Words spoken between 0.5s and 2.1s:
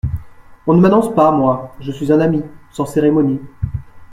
On ne m’annonce pas, moi… je